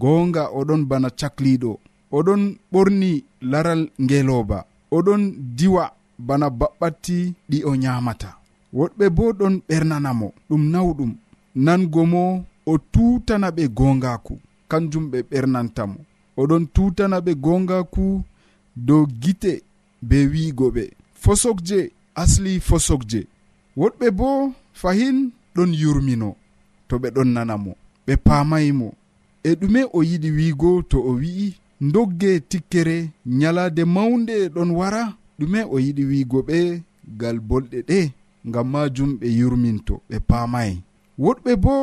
goonga 0.00 0.42
oɗon 0.58 0.82
bana 0.90 1.08
cakliɗo 1.20 1.72
oɗon 2.18 2.42
ɓorni 2.72 3.12
laral 3.50 3.80
ngelooba 4.04 4.58
oɗon 4.96 5.22
diwa 5.58 5.84
bana 6.26 6.46
baɓɓatti 6.60 7.16
ɗi 7.50 7.58
o 7.64 7.72
nyamata 7.82 8.30
woɗɓe 8.78 9.04
bo 9.16 9.24
ɗon 9.38 9.54
ɓernanamo 9.68 10.28
ɗum 10.48 10.62
nawɗum. 10.72 11.12
Nango 11.64 12.02
mo 12.12 12.22
o 12.66 12.78
tutana 12.92 13.48
ɓe 13.56 13.64
gongaku 13.78 14.34
kanjum 14.70 15.04
ɓe 15.12 15.18
ɓernantamo 15.30 15.98
oɗon 16.40 16.62
tutana 16.74 17.16
ɓe 17.24 17.32
gongaku 17.44 18.04
dow 18.86 19.02
gite 19.22 19.52
be 20.08 20.18
wiigo 20.32 20.66
ɓe. 20.74 20.84
Fosokje 21.22 21.78
asli 22.22 22.52
fosokje. 22.68 23.20
Woɗɓe 23.76 24.06
bo 24.18 24.28
fahin 24.80 25.16
ɗon 25.54 25.70
yurmino. 25.80 26.28
To 26.88 26.94
ɓe 27.02 27.08
ɗon 27.14 27.28
nanamo 27.34 27.72
ɓe 28.06 28.12
pamaymo 28.26 28.88
e 29.42 29.50
ɗume 29.60 29.80
o 29.92 30.02
yiɗi 30.08 30.30
wiigo 30.36 30.82
to 30.90 30.98
o 30.98 31.12
wi'i 31.20 31.54
dogge 31.80 32.40
tikkere 32.50 32.96
nyalaade 33.38 33.84
mawnde 33.84 34.34
ɗon 34.54 34.70
wara. 34.78 35.02
Ɗume 35.38 35.60
o 35.64 35.76
yiɗi 35.84 36.04
wiigo 36.10 36.38
ɓe 36.48 36.58
gal 37.20 37.38
bolɗe 37.48 37.78
ɗe. 37.88 38.00
ngam 38.48 38.68
majum 38.72 39.10
ɓe 39.20 39.26
yurminto 39.38 39.94
ɓe 40.08 40.16
paamayi 40.28 40.74
woɗɓe 41.22 41.52
bo 41.64 41.74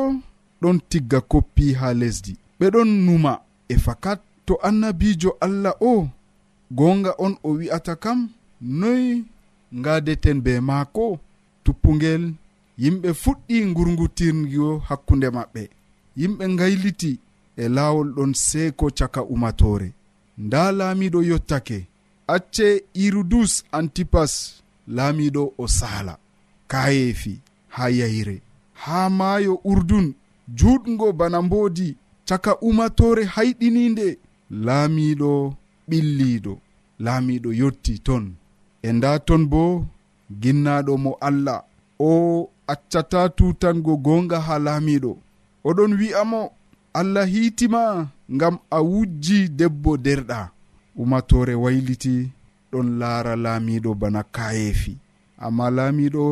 ɗon 0.60 0.76
tigga 0.90 1.18
koppi 1.30 1.64
ha 1.78 1.88
lesdi. 2.00 2.32
Ɓeɗon 2.58 2.88
numa. 3.06 3.32
E 3.68 3.74
fakat 3.84 4.20
to 4.46 4.54
annabijo 4.68 5.30
allah 5.44 5.74
o 5.80 6.08
gonga 6.78 7.12
on 7.24 7.34
o 7.42 7.50
wi'ata 7.58 7.94
kam 8.02 8.18
noy 8.80 9.04
ngadeten 9.78 10.38
be 10.44 10.52
maako 10.68 11.04
tuppugel 11.64 12.22
yimɓe 12.82 13.08
fuɗɗi 13.22 13.56
gurgutirgo 13.76 14.68
hakkunde 14.88 15.28
maɓɓe. 15.36 15.62
Yimɓe 16.20 16.44
gayliti 16.58 17.12
e 17.56 17.64
laawol 17.76 18.08
ɗon 18.16 18.32
seeko 18.46 18.86
caka 18.98 19.20
umatore 19.34 19.88
nda 20.44 20.72
laamiɗo 20.78 21.20
yottake. 21.30 21.78
Acce 22.34 22.68
irudus 23.04 23.52
antipas 23.78 24.32
laamiɗo 24.96 25.42
o 25.58 25.64
saala 25.78 26.14
kayeefi 26.70 27.34
ha 27.68 27.84
yayre. 27.98 28.36
Ha 28.82 29.10
maayo 29.18 29.54
urdun 29.70 30.14
juɗgo 30.58 31.06
bana 31.18 31.38
mboodi 31.42 31.96
caka 32.28 32.52
umatore 32.68 33.24
hayɗininde 33.34 34.06
laamiɗo 34.66 35.30
ɓilliɗo 35.88 36.52
laamiɗo 37.04 37.48
yotti 37.60 37.94
ton. 38.06 38.24
E 38.82 38.92
nda 38.96 39.10
ton 39.26 39.42
bo 39.52 39.62
ginnaɗo 40.42 40.92
mo 41.04 41.12
allah. 41.28 41.60
O 42.08 42.50
accata 42.72 43.20
tutango 43.36 43.92
gonga 44.04 44.38
ha 44.46 44.54
laamiɗo 44.66 45.12
oɗon 45.68 45.92
wi'amo 46.00 46.40
allah 46.98 47.26
hiitima 47.32 47.82
ngam 48.34 48.54
a 48.70 48.78
wujji 48.90 49.38
debbo 49.58 49.92
derɗa. 50.04 50.40
Umatore 51.02 51.54
wayliti 51.62 52.14
ɗon 52.72 52.86
laara 53.00 53.34
laamiɗo 53.44 53.90
bana 54.00 54.20
kayeefi 54.36 54.92
amma 55.44 55.66
laamiɗo 55.76 56.24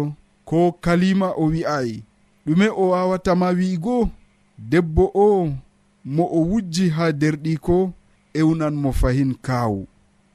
ko 0.48 0.72
kalima 0.80 1.28
o 1.37 1.44
wi'ayi. 1.52 2.04
Ɗume 2.46 2.66
o 2.68 2.88
wawatama 2.92 3.48
wi'igo? 3.59 3.96
Debbo 4.70 5.04
o 5.14 5.52
mo 6.04 6.24
o 6.24 6.40
wujji 6.50 6.88
ha 6.96 7.04
derɗiko 7.20 7.76
ewnan 8.40 8.74
mo 8.82 8.90
fahin 9.00 9.35
kaawu. 9.46 9.87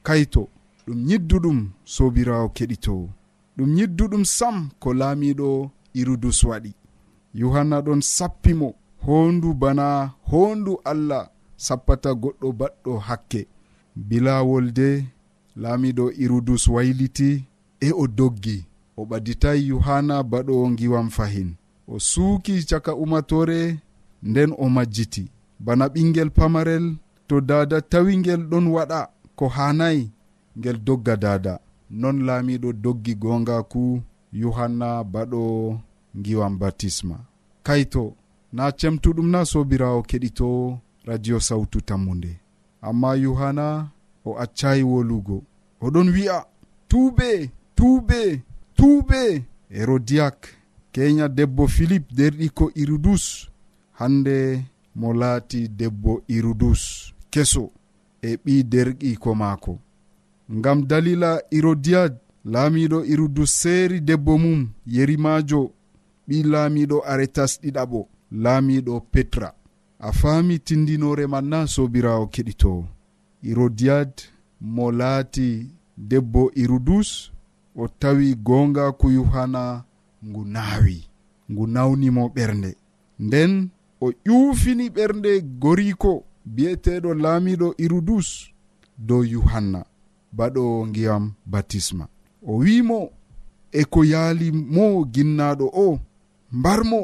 Kayto 0.06 0.42
ɗum 0.86 0.98
yidduɗum 1.08 1.58
sobirawo 1.94 2.48
keɗito 2.56 2.94
ɗum 3.56 3.70
yidduɗum 3.78 4.24
sam 4.36 4.56
ko 4.82 4.88
laamiɗo 5.00 5.48
irudus 5.98 6.38
waɗi. 6.48 6.72
Yohanna 7.40 7.76
ɗon 7.86 8.00
sappimo 8.16 8.68
hondu 9.04 9.48
bana 9.54 9.86
hondu 10.30 10.72
allah 10.90 11.24
sappata 11.56 12.10
goɗɗo 12.22 12.48
baɗɗo 12.60 12.92
hakke. 13.06 13.40
Bilawol 14.08 14.66
de 14.78 14.88
laamiɗo 15.62 16.04
irudus 16.22 16.64
wayliti 16.74 17.44
e 17.80 17.88
o 17.92 18.06
doggi. 18.18 18.58
o 18.96 19.02
ɓaditay 19.10 19.58
yohanna 19.70 20.16
baɗo 20.30 20.54
ngiwam 20.72 21.08
fahin. 21.16 21.50
O 21.88 21.98
suuki 22.10 22.54
caka 22.70 22.92
umatore 23.02 23.60
nden 24.22 24.50
o 24.58 24.64
majjiti. 24.74 25.24
Bana 25.64 25.84
ɓingel 25.94 26.30
pamarel 26.36 26.86
to 27.28 27.36
dada 27.48 27.78
tawi 27.90 28.12
ngel 28.20 28.42
ɗon 28.50 28.66
waɗa 28.74 29.00
ko 29.38 29.44
hanayi 29.56 30.04
ngel 30.58 30.78
dogga 30.86 31.14
dada. 31.24 31.54
Non 32.00 32.16
laamiɗo 32.26 32.68
doggi 32.84 33.12
gongaku 33.22 33.84
yohanna 34.40 34.88
baɗo 35.12 35.42
ngiwam 36.18 36.54
batisma. 36.60 37.16
Kayto 37.66 38.04
na 38.56 38.64
cemtuɗum 38.78 39.28
na 39.34 39.40
sobirawo 39.50 40.00
keɗito 40.08 40.48
radio 41.08 41.36
sawtu 41.46 41.78
tammude 41.88 42.32
amma 42.88 43.10
yohanna 43.24 43.66
o 44.24 44.30
accayi 44.42 44.82
wolugo. 44.92 45.36
Oɗon 45.84 46.08
wi'a 46.14 46.38
tuube 46.88 47.30
tuube 47.76 48.20
tuuɓe 48.82 49.44
herodiyak 49.70 50.38
keña 50.92 51.28
debbo 51.28 51.66
philipe 51.68 52.14
derɗiko 52.18 52.64
irudus 52.74 53.24
hande 53.98 54.64
mo 54.94 55.12
laati 55.20 55.68
debbo 55.68 56.12
irudus 56.28 56.82
keso 57.32 57.70
e 58.22 58.30
ɓi 58.44 58.54
derɗiko 58.72 59.30
maako. 59.34 59.78
Ngam 60.56 60.78
dalila 60.90 61.30
irodiyad 61.50 62.14
laamiɗo 62.52 62.98
irudus 63.12 63.50
seeri 63.60 64.00
debbo 64.00 64.32
mum 64.38 64.60
yerimajo 64.94 65.60
ɓi 66.28 66.36
laamiɗo 66.52 66.96
aretas 67.12 67.52
ɗiɗaɓo 67.62 68.00
laamiɗo 68.42 68.94
petra. 69.12 69.48
A 69.98 70.12
faami 70.12 70.58
tindinore 70.66 71.26
man 71.32 71.46
na 71.50 71.66
sobirawo 71.74 72.26
keɗitowo 72.34 72.84
irodiyad 73.50 74.12
mo 74.60 74.86
laati 74.92 75.48
debbo 75.96 76.42
irudus 76.62 77.32
o 77.76 77.88
tawi 77.88 78.34
gongaku 78.34 79.10
yohana 79.10 79.84
ngu 80.26 80.44
naawi 80.44 81.08
ngu 81.50 81.66
nawnimo 81.66 82.28
ɓernde. 82.34 82.70
Nden 83.24 83.52
o 84.00 84.12
ƴuufini 84.24 84.86
ɓernde 84.96 85.30
goriko 85.62 86.12
bi'eteɗo 86.54 87.10
laamiɗo 87.22 87.68
irudus 87.84 88.28
dow 89.06 89.22
yuhanna 89.32 89.80
baɗo 90.36 90.86
ngiyam 90.88 91.24
batisma. 91.46 92.04
O 92.42 92.56
wimo 92.62 93.00
e 93.72 93.82
ko 93.92 94.00
yaali 94.12 94.52
mo 94.74 94.84
ginnaɗo 95.14 95.66
o 95.84 95.98
mbarmo 96.52 97.00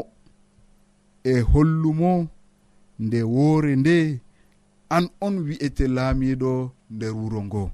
e 1.25 1.41
hollumo 1.51 2.13
nde 3.05 3.23
woore 3.23 3.73
nde 3.77 3.97
an 4.97 5.05
on 5.21 5.35
wi'ete 5.47 5.85
laamiɗo 5.97 6.53
nder 6.91 7.13
wuro 7.19 7.41
ngo. 7.49 7.65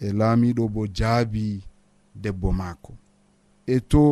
E 0.00 0.12
laamiɗo 0.18 0.64
bo 0.74 0.82
jaabi 0.96 1.44
debbo 2.22 2.48
maako. 2.60 2.92
E 3.66 3.76
to 3.90 4.04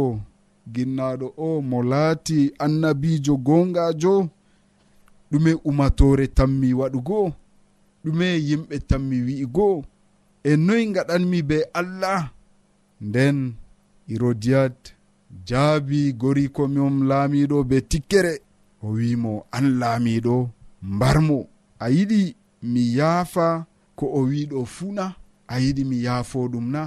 ginnaɗo 0.75 1.27
o 1.47 1.61
mo 1.71 1.79
laati 1.91 2.39
annabijo 2.65 3.35
gongajo 3.47 4.15
ɗume 5.31 5.53
umatore 5.69 6.27
tammi 6.37 6.69
waɗugo 6.81 7.21
ɗume 8.05 8.27
yimɓe 8.49 8.77
tammi 8.89 9.17
wi'igo 9.27 9.69
e 10.45 10.53
noy 10.67 10.83
gaɗanmi 10.95 11.39
be 11.49 11.59
allah? 11.81 12.23
Nden 13.07 13.39
irodiyat 14.13 14.79
jaabi 15.49 16.01
goriko 16.21 16.63
mom 16.75 16.95
laamiɗo 17.09 17.57
be 17.69 17.77
tikkere 17.91 18.35
o 18.83 18.89
wimo 18.99 19.33
an 19.57 19.67
laamiɗo 19.81 20.35
mbarmo 20.95 21.39
a 21.79 21.87
yiɗi 21.95 22.21
mi 22.73 22.83
yaafa 22.99 23.47
ko 23.99 24.05
o 24.07 24.21
wiɗo 24.31 24.59
fuuna 24.75 25.05
a 25.49 25.55
yiɗi 25.63 25.83
mi 25.91 25.97
yaafo 26.07 26.39
ɗum 26.53 26.67
na. 26.75 26.83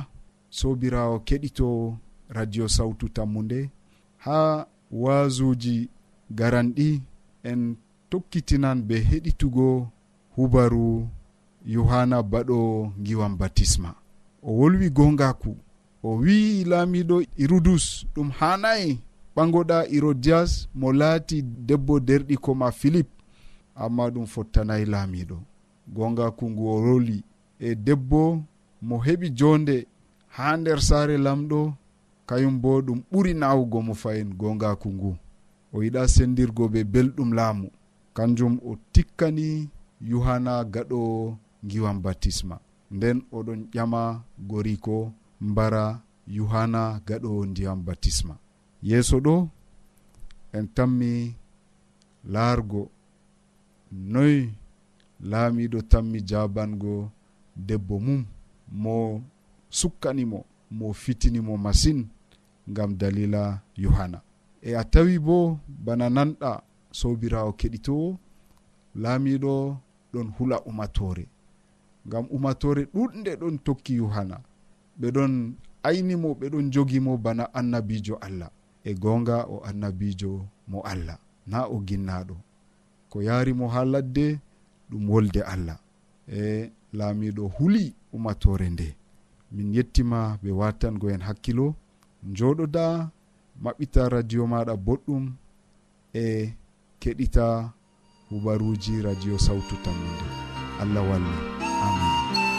sobirawo 0.50 1.20
keɗito 1.20 1.98
radio 2.30 2.68
sawtu 2.68 3.10
tammude 3.10 3.70
ha 4.18 4.66
wasuji 4.92 5.90
garanɗi 6.32 7.02
en 7.44 7.76
tokkitinan 8.10 8.82
be 8.88 8.96
heɗitugo 9.10 9.88
hubaru 10.36 11.08
yohanna 11.66 12.18
baɗo 12.24 12.92
giwan 13.04 13.38
batisma. 13.40 13.96
O 14.44 14.52
wolwi 14.58 14.90
gongaku 14.90 15.52
o 16.04 16.10
wi'i 16.22 16.64
laamiɗo 16.64 17.16
irudus 17.38 18.06
ɗum 18.16 18.30
hanayi 18.40 19.00
ɓagoɗa 19.36 19.78
irodias 19.96 20.52
mo 20.80 20.88
laati 21.00 21.42
debbo 21.42 22.00
derɗi 22.00 22.36
koma 22.38 22.68
philip 22.80 23.08
amma 23.76 24.04
ɗum 24.14 24.26
fottanayi 24.34 24.86
laamiɗo 24.94 25.38
gongaku 25.96 26.44
ngu 26.52 26.64
o 26.74 26.82
roli 26.86 27.18
e 27.60 27.76
debbo 27.86 28.22
mo 28.88 28.96
heɓi 29.06 29.28
jonde 29.38 29.76
ha 30.36 30.48
nder 30.58 30.80
saare 30.88 31.16
lamɗo 31.26 31.60
kayum 32.30 32.56
bo 32.62 32.72
ɗum 32.86 33.00
ɓuri 33.12 33.32
nawugo 33.42 33.78
mo 33.88 33.94
fayin 34.02 34.30
gongaku 34.40 34.88
ngu. 34.96 35.12
O 35.74 35.84
yiɗa 35.84 36.02
sendirgo 36.14 36.64
be 36.74 36.80
belɗum 36.94 37.30
laamu. 37.38 37.68
Kanjum 38.16 38.54
o 38.70 38.72
tikkani 38.94 39.48
yuhana 40.10 40.54
gaɗo 40.74 41.00
giwan 41.70 41.98
batisma 42.04 42.56
nden 42.96 43.18
oɗon 43.38 43.60
ƴama 43.74 44.02
goriko 44.50 44.96
mbara 45.50 45.84
yuhana 46.36 46.82
gaɗo 47.08 47.32
ndiyam 47.50 47.80
batisma 47.88 48.34
yeeso 48.88 49.18
ɗo 49.26 49.36
en 50.58 50.66
tammi 50.76 51.12
laargo. 52.34 52.82
Noy 54.14 54.36
laamiɗo 55.30 55.80
tammi 55.92 56.20
jabango 56.30 56.94
debbo 57.68 57.96
mum 58.06 58.22
mo 58.82 58.96
sukkanimo 59.70 60.46
mo 60.72 60.94
fitinimo 60.94 61.58
masin 61.58 62.08
ngam 62.70 62.98
dalila 62.98 63.62
yohanna 63.76 64.22
e 64.62 64.76
a 64.76 64.84
tawi 64.84 65.20
bo 65.20 65.60
bana 65.68 66.10
nanɗa 66.10 66.62
sobirawo 66.92 67.52
keɗitowo 67.60 68.18
laamiɗo 68.96 69.78
ɗon 70.14 70.28
hula 70.38 70.62
umatore. 70.70 71.28
Ngam 72.08 72.26
umatore 72.32 72.84
ɗuɗde 72.94 73.32
ɗon 73.42 73.56
tokki 73.66 73.94
yohanna 73.96 74.38
ɓeɗon 75.00 75.34
aynimo 75.84 76.30
ɓeɗon 76.40 76.72
jogimo 76.74 77.18
bana 77.18 77.44
annabijo 77.54 78.16
allah. 78.16 78.52
E 78.84 78.94
gonga 78.94 79.46
o 79.48 79.62
annabijo 79.70 80.32
mo 80.68 80.80
allah. 80.82 81.18
Na 81.48 81.60
o 81.68 81.76
ginnaɗo. 81.88 82.36
Ko 83.10 83.22
yarimo 83.22 83.68
ha 83.68 83.86
ladde 83.86 84.40
ɗum 84.90 85.10
wolde 85.10 85.42
allah. 85.54 85.80
E 86.28 86.72
laamiɗo 86.94 87.44
huli 87.58 87.94
umatore 88.14 88.70
nde. 88.70 88.96
min 89.52 89.74
yettima 89.76 90.20
ɓe 90.42 90.50
wattango 90.60 91.10
en 91.14 91.22
hakkilo. 91.28 91.76
Joɗoda 92.38 92.86
maɓɓita 93.64 94.02
radio 94.14 94.42
maɗa 94.52 94.74
boɗɗum 94.86 95.24
e 96.14 96.24
keɗita 97.02 97.46
hubaruji 98.30 98.94
radio 99.02 99.38
sawtu 99.46 99.76
tammude. 99.84 100.26
Allah 100.82 101.04
walli 101.10 101.38
amin. 101.86 102.59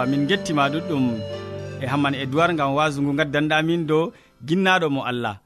yeewa 0.00 0.06
min 0.10 0.26
gettima 0.26 0.68
ɗuɗɗum 0.72 1.04
e 1.82 1.86
hamman 1.86 2.14
e 2.14 2.26
duwar 2.26 2.50
gam 2.56 2.74
wasu 2.74 3.02
ngu 3.02 3.12
gaddanɗamin 3.18 3.86
dow 3.86 4.12
ginnaɗo 4.46 4.88
mo 4.90 5.02
allah. 5.04 5.36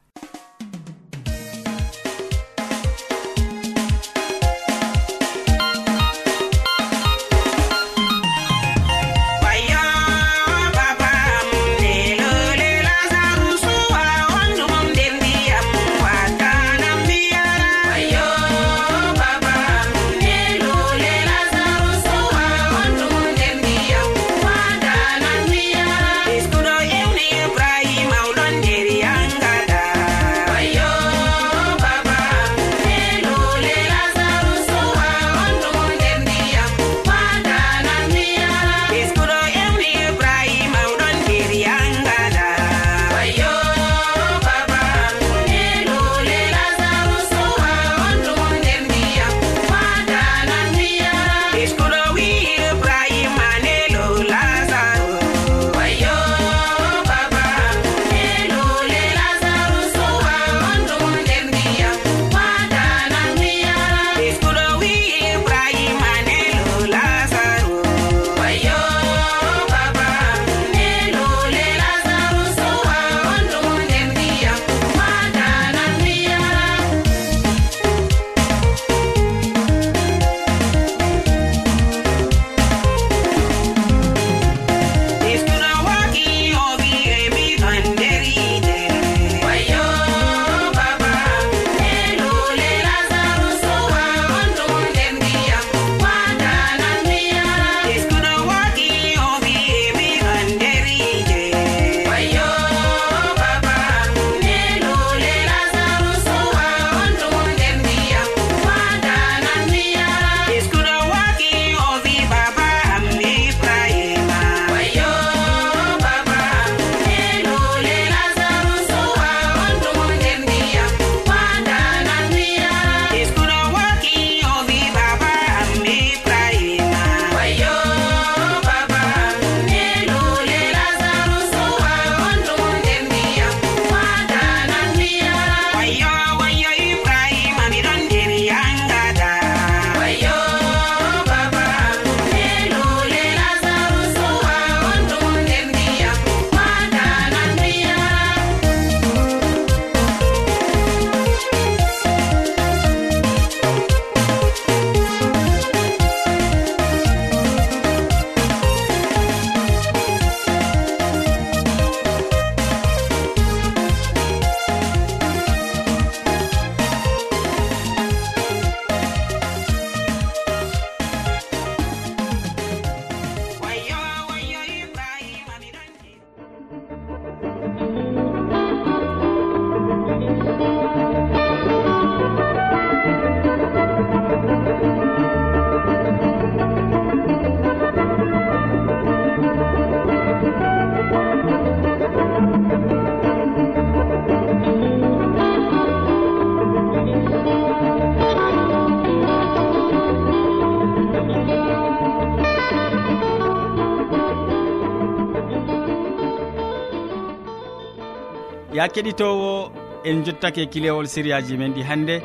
ya 208.85 208.91
keɗitowo 208.93 209.71
en 210.03 210.23
jottake 210.23 210.65
kilewol 210.69 211.07
siriyaji 211.07 211.57
men 211.57 211.73
ɗi 211.73 211.81
hannde 211.89 212.15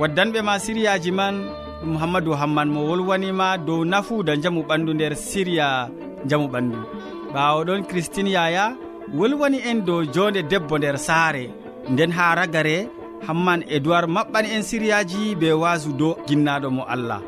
waddanɓe 0.00 0.40
ma 0.42 0.58
siriyaji 0.58 1.10
man 1.12 1.34
ɗum 1.82 1.96
hammadou 2.00 2.34
hamman 2.40 2.68
mo 2.72 2.80
wolwanima 2.88 3.58
dow 3.58 3.84
nafuuda 3.84 4.36
jamu 4.42 4.62
ɓandu 4.68 4.94
nder 4.94 5.14
siriya 5.16 5.90
jamu 6.28 6.46
ɓandu. 6.48 6.78
Ɓawoɗon 7.34 7.84
christine 7.88 8.30
yaya 8.30 8.64
wolwani 9.18 9.58
en 9.70 9.84
dow 9.84 10.00
jonde 10.14 10.40
debbo 10.50 10.78
nder 10.78 10.96
saare. 10.98 11.50
Nden 11.90 12.10
ha 12.12 12.34
ragare 12.34 12.88
hamman 13.26 13.60
edoird 13.68 14.08
maɓɓani 14.08 14.48
en 14.56 14.62
siriyaji 14.62 15.34
be 15.40 15.52
wasu 15.52 15.92
dow 15.92 16.16
ginnaɗo 16.26 16.70
mo 16.70 16.82
allah. 16.88 17.20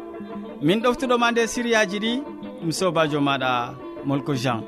Min 0.62 0.80
ɗoftuɗoma 0.80 1.30
nder 1.32 1.48
siriyaji 1.48 1.98
ɗi 2.04 2.12
ɗum 2.60 2.70
sobajo 2.72 3.20
maɗa 3.20 3.50
molko 4.06 4.34
jean. 4.34 4.60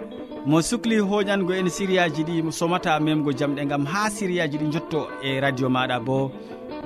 mo 0.46 0.60
sukli 0.62 0.98
hoƴango 1.00 1.52
en 1.54 1.68
siriyaji 1.70 2.22
ɗi 2.24 2.52
somata 2.52 3.00
memgo 3.00 3.32
jamɗe 3.32 3.64
gam 3.68 3.84
ha 3.86 4.10
siriyaji 4.10 4.58
ɗi 4.58 4.72
jotto 4.72 5.08
e 5.22 5.40
radio 5.40 5.68
maɗa 5.68 6.00
bo 6.06 6.30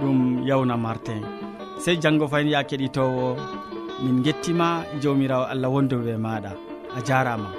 ɗum 0.01 0.47
yawna 0.47 0.77
martin. 0.77 1.23
Sey 1.79 1.97
janggo 1.97 2.29
fayin 2.29 2.49
ya 2.51 2.62
keɗitowo 2.62 3.37
min 4.03 4.23
gettima 4.23 4.85
jawmirawo 5.03 5.44
allah 5.53 5.71
wondoɓe 5.71 6.16
maɗa. 6.16 6.51
A 6.97 7.01
jarama. 7.03 7.51